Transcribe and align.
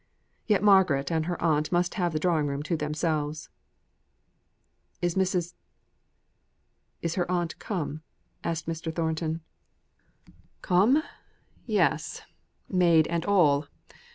Yet 0.47 0.63
Margaret 0.63 1.11
and 1.11 1.27
her 1.27 1.39
aunt 1.39 1.71
must 1.71 1.93
have 1.93 2.11
the 2.11 2.17
drawing 2.17 2.47
room 2.47 2.63
to 2.63 2.75
themselves!" 2.75 3.49
"Is 4.99 5.13
Mrs. 5.13 5.53
is 7.03 7.13
her 7.13 7.29
aunt 7.29 7.59
come?" 7.59 8.01
asked 8.43 8.65
Mr. 8.65 8.91
Thornton. 8.91 9.41
"Come? 10.63 11.03
Yes! 11.67 12.23
maid 12.67 13.05
and 13.09 13.25
all. 13.25 13.67